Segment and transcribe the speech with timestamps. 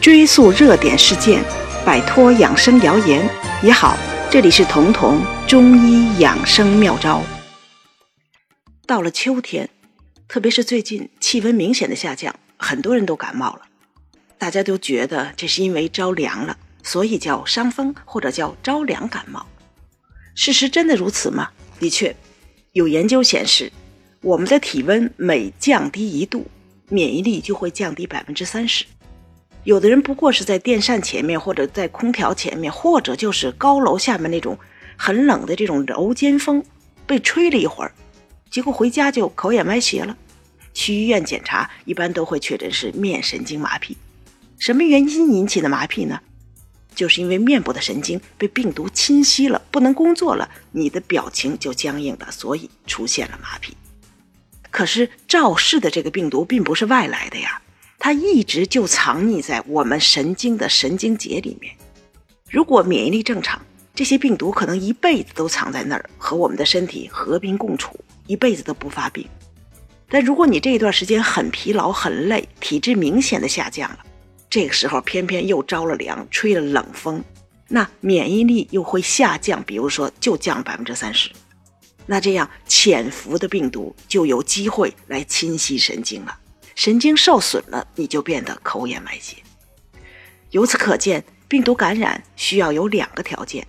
[0.00, 1.42] 追溯热点事件，
[1.84, 3.26] 摆脱养生谣言
[3.62, 3.96] 也好。
[4.30, 7.22] 这里是彤彤中医养生妙招。
[8.86, 9.70] 到了秋天，
[10.28, 13.62] 特别是最近气温明显的下降，很多人都感冒了。
[14.36, 19.46] 大家都觉得这是因为着凉了，所以叫伤风或者叫着凉感冒。
[20.34, 21.48] 事实真的如此吗？
[21.78, 22.14] 的确，
[22.72, 23.72] 有研究显示，
[24.20, 26.46] 我们的体温每降低一度，
[26.90, 28.84] 免疫力就会降低百分之三十。
[29.64, 34.58] 有的人不过是在电扇前面，或者在空调前面，或者就是高楼下面那种
[34.96, 36.62] 很冷的这种楼间风，
[37.06, 37.92] 被吹了一会儿，
[38.50, 40.16] 结果回家就口眼歪斜了。
[40.74, 43.96] 去医院检查，一般都会确诊是面神经麻痹。
[44.58, 46.20] 什么原因引起的麻痹呢？
[46.94, 53.72] 就是因为面部的神经被病毒侵袭了，不能工作了，你的表情就僵硬了，所以出现了麻痹。
[54.70, 57.62] 可是肇事的这个病毒并不是外来的呀。
[58.04, 61.74] 它一直就藏匿在我们神经的神经节里面。
[62.50, 63.58] 如果免疫力正常，
[63.94, 69.26] 这些病毒可能一辈子都藏在那儿，和我们的身体和平共处，一辈子都不发病。
[70.06, 74.00] 但如果你这一段时间很疲劳、很累，体质明显的下降了，
[74.50, 77.24] 这个时候偏偏又着了凉，吹了冷风，
[77.68, 81.30] 那免疫力又会下降，比如说就降百分之三十，
[82.04, 86.40] 那这样潜伏的病毒就有机会来侵袭神经了。
[86.74, 89.36] 神经受损了，你就变得口眼歪斜。
[90.50, 93.66] 由此可见，病毒感染需要有两个条件：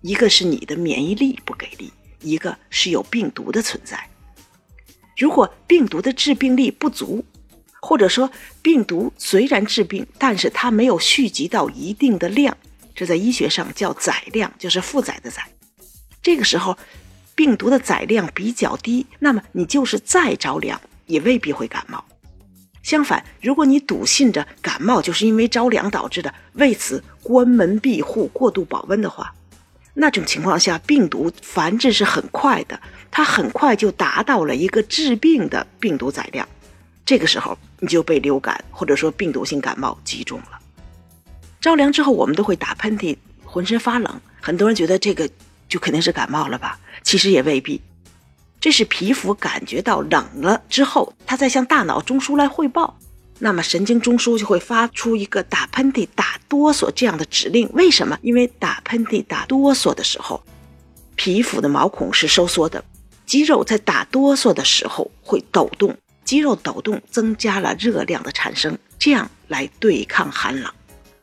[0.00, 4.08] 一个是你的免疫力不给力，一个是有病毒的存在。
[5.16, 7.24] 如果病毒的致病力不足，
[7.80, 8.30] 或者说
[8.62, 12.56] 病毒虽然致病，但是它没有蓄积到一定的量，
[12.94, 15.42] 这在医学上叫载量，就是负载的载。
[16.22, 16.76] 这个时候，
[17.34, 22.04] 病毒的载量比较低，那么你就是再着凉，也未必会感冒。
[22.86, 29.34] 相反，如果你笃信着感冒就是因为着凉导致的，为此关门闭户、过度保温的话，
[29.94, 36.48] 那种情况下病毒繁殖是很快的，它很快就达到了一个致病的病毒载量，
[37.04, 40.60] 这个时候你就被流感或者说病毒性感冒击中了。
[41.60, 45.28] 着凉之后，我们都会打喷嚏，浑身发冷，很多人觉得这个
[45.68, 46.78] 就肯定是感冒了吧？
[47.02, 47.82] 其实也未必。
[48.66, 52.98] 这是皮肤感觉到冷了之后，它在向大脑中枢来汇报，
[53.38, 57.70] 那么神经中枢就会发出一个打喷嚏、打哆嗦这样的指令。
[57.74, 58.18] 为什么？
[58.22, 60.42] 因为打喷嚏、打哆嗦的时候，
[61.14, 62.82] 皮肤的毛孔是收缩的，
[63.24, 70.68] 肌肉在打哆嗦的时候会抖动，肌肉抖动增加了热量的产生，这样来对抗寒冷。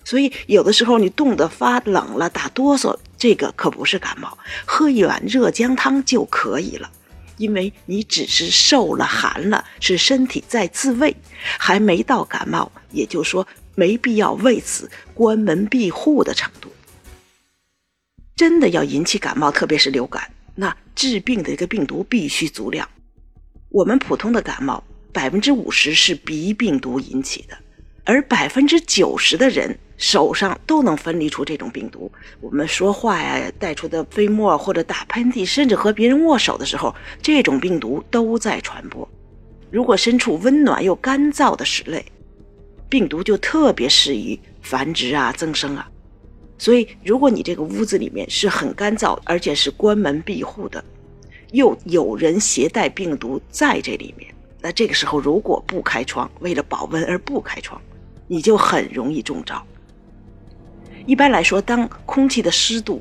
[0.05, 6.89] 所以有的时候你冻得发冷了，打哆嗦，这个可不是感冒，喝一碗热姜汤就可以了。
[7.37, 11.15] 因为你只是受了寒了，是身体在自卫，
[11.57, 16.71] 还没到感冒，也就说没必要为此关门闭户的程度。
[18.35, 22.87] 真的要引起感冒，特别是流感，那致病的一个病毒必须足量。
[23.69, 27.57] 我们普通的感冒，百分之五十是鼻病毒引起的，
[28.03, 29.77] 而百分之九十的人。
[29.95, 32.11] 手上都能分离出这种病毒。
[32.41, 39.07] 我们说话呀，带出的飞沫或者打喷嚏，甚至和别人握手的时候，这种病毒都在传播。
[39.71, 42.03] 如果身处温暖又干燥的室内，
[42.89, 45.89] 病毒就特别适宜繁殖啊、增生啊。
[46.57, 50.83] 所以，如果你这个屋子里面是很干燥，而且是关门闭户的，
[51.51, 57.79] 又有人携带病毒在这里面，那这个时候如果不开窗，为了保温而不开窗，
[58.33, 59.63] 你就很容易中招。
[61.05, 62.99] 一般来说，当空气的湿度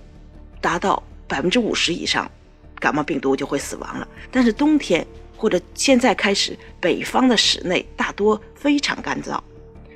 [0.61, 2.31] 达到百分之五十以上，
[2.79, 4.07] 感冒病毒就会死亡了。
[4.31, 9.41] 但是冬天或者现在开始，北方的室内大多非常干燥，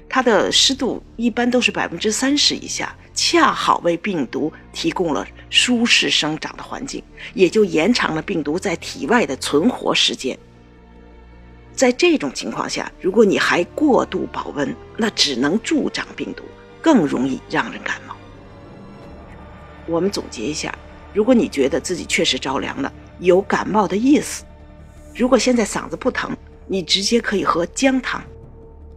[0.08, 7.02] 它的湿度一般都是百分之三十以下，恰好为病毒提供了舒适生长的环境，
[7.34, 10.38] 也就延长了病毒在体外的存活时间。
[11.76, 16.42] 在这种情况下，如果你还过度保温，那只能助长病毒。
[16.82, 18.14] 更容易让人感冒。
[19.88, 20.72] 我们总结一下：
[21.12, 24.44] 如果你觉得自己确实着凉了，有感冒的意思；
[25.12, 26.30] 如果现在嗓子不疼，
[26.68, 28.20] 你直接可以喝姜汤；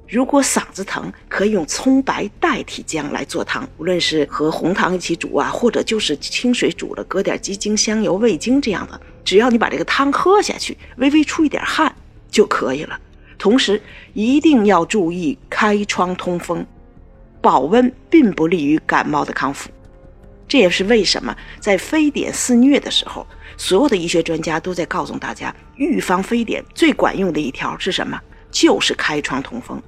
[0.07, 11.91] 如果嗓子疼，可以用葱白代替姜来做汤，无论是和红糖一起煮啊，或者就是清水煮了，搁点鸡精、香油、味精这样的，只要你把这个汤喝下去，微微出一点汗
[12.39, 12.97] 就可以了。
[13.37, 13.81] 同时
[14.13, 16.65] 一定要注意开窗通风。
[17.41, 19.69] 保温并不利于感冒的康复，
[20.47, 23.27] 这也是为什么在非典肆虐的时候，
[23.57, 28.17] 所有的医学专家都在告诉大家，预防非典最管用的一条是什么？
[28.51, 29.81] 就是开窗通风。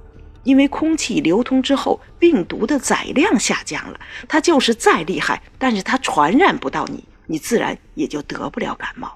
[0.44, 9.15] 因为空气流通之后，病毒的载量下降了，它就是再厉害，但是它传染不到你，你自然也就得不了感冒。